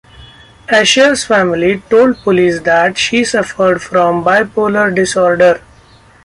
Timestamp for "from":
3.83-4.23